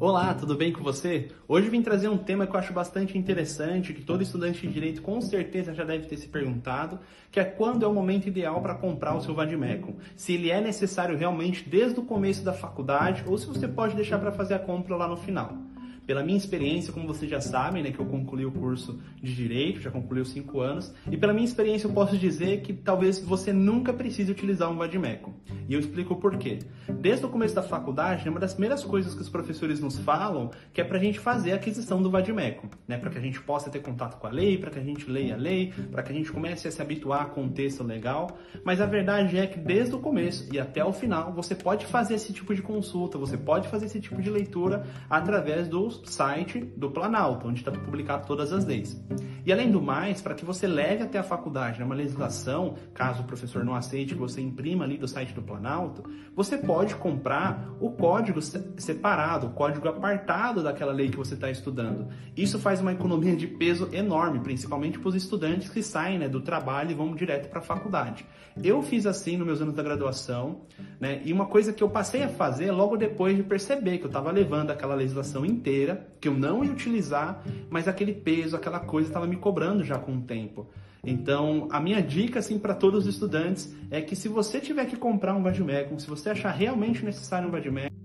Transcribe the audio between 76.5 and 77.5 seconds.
ia utilizar,